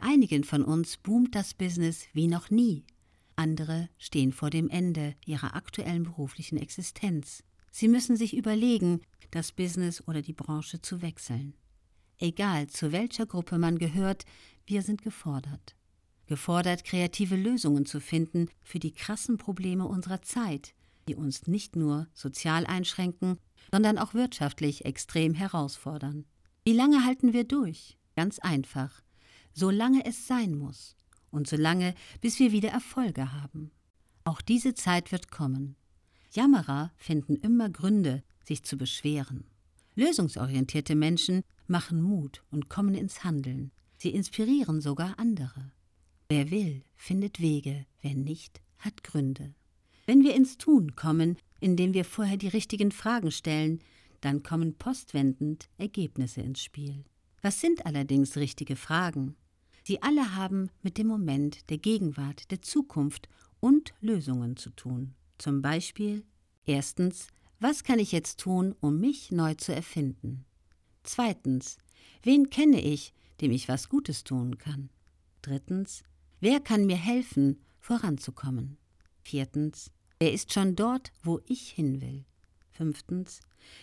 Bei 0.00 0.06
einigen 0.10 0.44
von 0.44 0.62
uns 0.62 0.96
boomt 0.96 1.34
das 1.34 1.54
Business 1.54 2.06
wie 2.12 2.28
noch 2.28 2.50
nie. 2.50 2.84
Andere 3.34 3.88
stehen 3.98 4.32
vor 4.32 4.48
dem 4.48 4.68
Ende 4.68 5.16
ihrer 5.26 5.56
aktuellen 5.56 6.04
beruflichen 6.04 6.56
Existenz. 6.56 7.42
Sie 7.72 7.88
müssen 7.88 8.16
sich 8.16 8.36
überlegen, 8.36 9.00
das 9.32 9.50
Business 9.50 10.06
oder 10.06 10.22
die 10.22 10.34
Branche 10.34 10.80
zu 10.80 11.02
wechseln. 11.02 11.54
Egal 12.18 12.68
zu 12.68 12.92
welcher 12.92 13.26
Gruppe 13.26 13.58
man 13.58 13.76
gehört, 13.76 14.24
wir 14.66 14.82
sind 14.82 15.02
gefordert. 15.02 15.74
Gefordert, 16.26 16.84
kreative 16.84 17.34
Lösungen 17.34 17.84
zu 17.84 18.00
finden 18.00 18.48
für 18.62 18.78
die 18.78 18.92
krassen 18.92 19.36
Probleme 19.36 19.88
unserer 19.88 20.22
Zeit, 20.22 20.74
die 21.08 21.16
uns 21.16 21.48
nicht 21.48 21.74
nur 21.74 22.06
sozial 22.14 22.66
einschränken, 22.66 23.38
sondern 23.72 23.98
auch 23.98 24.14
wirtschaftlich 24.14 24.84
extrem 24.84 25.34
herausfordern. 25.34 26.24
Wie 26.64 26.74
lange 26.74 27.04
halten 27.04 27.32
wir 27.32 27.42
durch? 27.42 27.98
Ganz 28.14 28.38
einfach. 28.38 29.02
Solange 29.58 30.04
es 30.04 30.28
sein 30.28 30.56
muss. 30.56 30.94
Und 31.32 31.48
solange, 31.48 31.96
bis 32.20 32.38
wir 32.38 32.52
wieder 32.52 32.68
Erfolge 32.68 33.32
haben. 33.32 33.72
Auch 34.22 34.40
diese 34.40 34.74
Zeit 34.74 35.10
wird 35.10 35.32
kommen. 35.32 35.74
Jammerer 36.30 36.92
finden 36.96 37.34
immer 37.34 37.68
Gründe, 37.68 38.22
sich 38.44 38.62
zu 38.62 38.78
beschweren. 38.78 39.50
Lösungsorientierte 39.96 40.94
Menschen 40.94 41.42
machen 41.66 42.00
Mut 42.00 42.44
und 42.52 42.68
kommen 42.68 42.94
ins 42.94 43.24
Handeln. 43.24 43.72
Sie 43.96 44.10
inspirieren 44.10 44.80
sogar 44.80 45.18
andere. 45.18 45.72
Wer 46.28 46.52
will, 46.52 46.84
findet 46.94 47.40
Wege, 47.40 47.84
wer 48.00 48.14
nicht, 48.14 48.60
hat 48.78 49.02
Gründe. 49.02 49.56
Wenn 50.06 50.22
wir 50.22 50.36
ins 50.36 50.56
Tun 50.56 50.94
kommen, 50.94 51.36
indem 51.58 51.94
wir 51.94 52.04
vorher 52.04 52.36
die 52.36 52.46
richtigen 52.46 52.92
Fragen 52.92 53.32
stellen, 53.32 53.80
dann 54.20 54.44
kommen 54.44 54.78
postwendend 54.78 55.68
Ergebnisse 55.78 56.42
ins 56.42 56.62
Spiel. 56.62 57.04
Was 57.42 57.60
sind 57.60 57.86
allerdings 57.86 58.36
richtige 58.36 58.76
Fragen? 58.76 59.34
Sie 59.88 60.02
alle 60.02 60.34
haben 60.34 60.68
mit 60.82 60.98
dem 60.98 61.06
Moment 61.06 61.70
der 61.70 61.78
Gegenwart, 61.78 62.50
der 62.50 62.60
Zukunft 62.60 63.26
und 63.58 63.94
Lösungen 64.02 64.58
zu 64.58 64.68
tun. 64.68 65.14
Zum 65.38 65.62
Beispiel 65.62 66.26
erstens, 66.66 67.28
was 67.58 67.84
kann 67.84 67.98
ich 67.98 68.12
jetzt 68.12 68.38
tun, 68.38 68.74
um 68.80 69.00
mich 69.00 69.30
neu 69.30 69.54
zu 69.54 69.74
erfinden? 69.74 70.44
Zweitens, 71.04 71.78
wen 72.22 72.50
kenne 72.50 72.82
ich, 72.82 73.14
dem 73.40 73.50
ich 73.50 73.66
was 73.66 73.88
Gutes 73.88 74.24
tun 74.24 74.58
kann? 74.58 74.90
Drittens, 75.40 76.02
wer 76.38 76.60
kann 76.60 76.84
mir 76.84 76.98
helfen, 76.98 77.58
voranzukommen? 77.80 78.76
Viertens, 79.22 79.90
wer 80.18 80.34
ist 80.34 80.52
schon 80.52 80.76
dort, 80.76 81.12
wo 81.22 81.40
ich 81.46 81.70
hin 81.70 82.02
will? 82.02 82.26
Fünftens, 82.72 83.40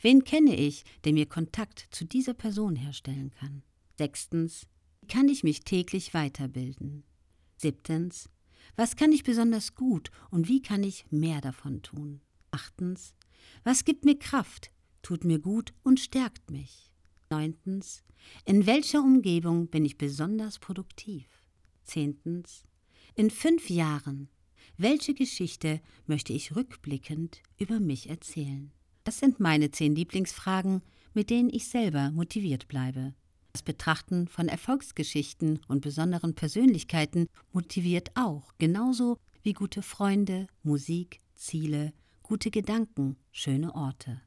wen 0.00 0.22
kenne 0.22 0.54
ich, 0.54 0.84
der 1.02 1.12
mir 1.12 1.26
Kontakt 1.26 1.88
zu 1.90 2.04
dieser 2.04 2.34
Person 2.34 2.76
herstellen 2.76 3.32
kann? 3.40 3.64
Sechstens, 3.96 4.68
kann 5.08 5.28
ich 5.28 5.42
mich 5.42 5.60
täglich 5.60 6.14
weiterbilden? 6.14 7.04
Siebtens, 7.56 8.28
was 8.76 8.94
kann 8.94 9.12
ich 9.12 9.24
besonders 9.24 9.74
gut 9.74 10.10
und 10.30 10.48
wie 10.48 10.62
kann 10.62 10.84
ich 10.84 11.06
mehr 11.10 11.40
davon 11.40 11.82
tun? 11.82 12.20
Achtens, 12.50 13.14
was 13.64 13.84
gibt 13.84 14.04
mir 14.04 14.18
Kraft, 14.18 14.70
tut 15.02 15.24
mir 15.24 15.38
gut 15.38 15.74
und 15.82 15.98
stärkt 15.98 16.50
mich? 16.50 16.92
Neuntens, 17.30 18.04
in 18.44 18.66
welcher 18.66 19.00
Umgebung 19.00 19.68
bin 19.68 19.84
ich 19.84 19.98
besonders 19.98 20.58
produktiv? 20.58 21.26
Zehntens, 21.84 22.62
in 23.14 23.30
fünf 23.30 23.70
Jahren, 23.70 24.28
welche 24.76 25.14
Geschichte 25.14 25.80
möchte 26.06 26.32
ich 26.32 26.54
rückblickend 26.54 27.42
über 27.58 27.80
mich 27.80 28.08
erzählen? 28.08 28.72
Das 29.04 29.18
sind 29.18 29.40
meine 29.40 29.70
zehn 29.70 29.94
Lieblingsfragen, 29.94 30.82
mit 31.14 31.30
denen 31.30 31.50
ich 31.50 31.68
selber 31.68 32.10
motiviert 32.10 32.68
bleibe. 32.68 33.14
Das 33.58 33.64
Betrachten 33.64 34.28
von 34.28 34.46
Erfolgsgeschichten 34.46 35.58
und 35.66 35.80
besonderen 35.80 36.36
Persönlichkeiten 36.36 37.26
motiviert 37.52 38.12
auch, 38.14 38.52
genauso 38.58 39.18
wie 39.42 39.52
gute 39.52 39.82
Freunde, 39.82 40.46
Musik, 40.62 41.18
Ziele, 41.34 41.92
gute 42.22 42.52
Gedanken, 42.52 43.16
schöne 43.32 43.74
Orte. 43.74 44.20